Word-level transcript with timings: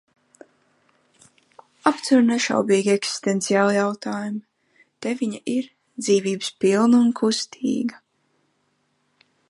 Apceru 1.89 2.23
nešaubīgi 2.29 2.91
eksistenciālu 2.93 3.75
jautājumu– 3.75 4.43
te 5.07 5.13
viņa 5.23 5.41
ir, 5.57 5.69
dzīvības 6.07 6.51
pilna 6.65 7.03
un 7.05 7.13
kustīga. 7.21 8.03